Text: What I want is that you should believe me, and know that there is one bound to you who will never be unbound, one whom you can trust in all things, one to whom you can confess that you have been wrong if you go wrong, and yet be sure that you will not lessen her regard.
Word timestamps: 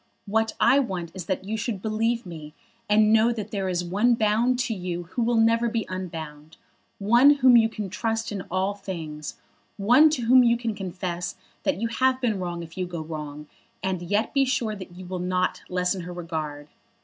What 0.25 0.53
I 0.59 0.79
want 0.79 1.11
is 1.13 1.27
that 1.27 1.45
you 1.45 1.55
should 1.55 1.79
believe 1.79 2.25
me, 2.25 2.55
and 2.89 3.13
know 3.13 3.31
that 3.31 3.51
there 3.51 3.69
is 3.69 3.85
one 3.85 4.15
bound 4.15 4.57
to 4.61 4.73
you 4.73 5.03
who 5.11 5.21
will 5.21 5.37
never 5.37 5.69
be 5.69 5.85
unbound, 5.89 6.57
one 6.97 7.35
whom 7.35 7.55
you 7.55 7.69
can 7.69 7.87
trust 7.87 8.31
in 8.31 8.41
all 8.49 8.73
things, 8.73 9.37
one 9.77 10.09
to 10.09 10.23
whom 10.23 10.43
you 10.43 10.57
can 10.57 10.73
confess 10.73 11.35
that 11.61 11.79
you 11.79 11.87
have 11.87 12.19
been 12.19 12.39
wrong 12.39 12.63
if 12.63 12.79
you 12.79 12.87
go 12.87 13.01
wrong, 13.01 13.45
and 13.83 14.01
yet 14.01 14.33
be 14.33 14.43
sure 14.43 14.75
that 14.75 14.95
you 14.95 15.05
will 15.05 15.19
not 15.19 15.61
lessen 15.69 16.01
her 16.01 16.13
regard. 16.13 16.69